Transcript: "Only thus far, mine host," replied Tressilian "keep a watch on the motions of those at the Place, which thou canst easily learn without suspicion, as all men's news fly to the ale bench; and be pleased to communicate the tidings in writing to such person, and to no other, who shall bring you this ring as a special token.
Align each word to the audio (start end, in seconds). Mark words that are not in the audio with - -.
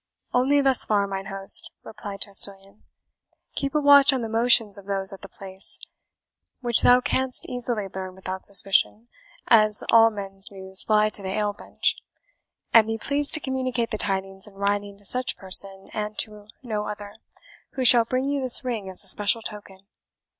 "Only 0.33 0.61
thus 0.61 0.83
far, 0.83 1.05
mine 1.05 1.27
host," 1.27 1.69
replied 1.83 2.21
Tressilian 2.21 2.81
"keep 3.53 3.75
a 3.75 3.79
watch 3.79 4.11
on 4.11 4.23
the 4.23 4.29
motions 4.29 4.79
of 4.79 4.87
those 4.87 5.13
at 5.13 5.21
the 5.21 5.29
Place, 5.29 5.77
which 6.59 6.81
thou 6.81 7.01
canst 7.01 7.47
easily 7.47 7.87
learn 7.87 8.15
without 8.15 8.43
suspicion, 8.47 9.09
as 9.47 9.83
all 9.91 10.09
men's 10.09 10.49
news 10.51 10.81
fly 10.85 11.09
to 11.09 11.21
the 11.21 11.29
ale 11.29 11.53
bench; 11.53 11.97
and 12.73 12.87
be 12.87 12.97
pleased 12.97 13.35
to 13.35 13.39
communicate 13.39 13.91
the 13.91 13.97
tidings 13.99 14.47
in 14.47 14.55
writing 14.55 14.97
to 14.97 15.05
such 15.05 15.37
person, 15.37 15.91
and 15.93 16.17
to 16.17 16.47
no 16.63 16.87
other, 16.87 17.13
who 17.73 17.85
shall 17.85 18.03
bring 18.03 18.27
you 18.27 18.41
this 18.41 18.65
ring 18.65 18.89
as 18.89 19.03
a 19.03 19.07
special 19.07 19.43
token. 19.43 19.77